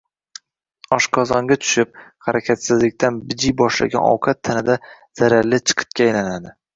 Oshqozonga 0.95 1.57
tushib, 1.65 1.99
harakatsizlikdan 2.27 3.19
bijiy 3.33 3.53
boshlagan 3.59 4.07
ovqat 4.07 4.39
tanada 4.49 4.79
zararli 5.21 5.61
chiqitga 5.73 6.07
aylanadi. 6.07 6.55